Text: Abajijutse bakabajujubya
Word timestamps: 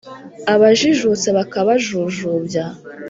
Abajijutse 0.53 1.27
bakabajujubya 1.37 2.65